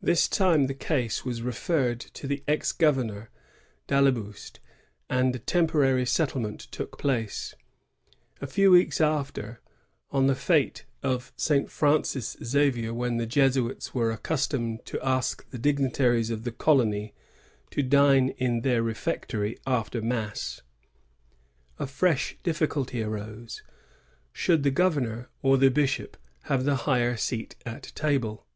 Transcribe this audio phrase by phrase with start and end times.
[0.00, 3.30] This time the case was referred to the ex governor,
[3.88, 4.60] d'Ailleboust,
[5.08, 7.54] and a temporary settiement took place.^
[8.40, 9.60] A few weeks after,
[10.12, 15.58] on the fSte of Saint Francis Xavier, when the Jesuits were accustomed to ask the
[15.58, 17.12] digni taries of the colony
[17.72, 20.62] to dine in their refectory after mass,
[21.76, 23.64] a fresh difficulty arose,—
[24.32, 28.46] Should the governor or the bishop have the higher seat at table?